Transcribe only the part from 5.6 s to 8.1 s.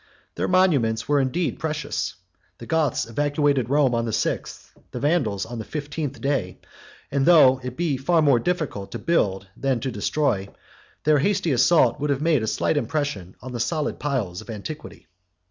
fifteenth, day: 22 and, though it be